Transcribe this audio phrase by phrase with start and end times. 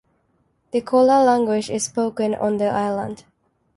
[0.71, 3.23] The Kola language is spoken on the island.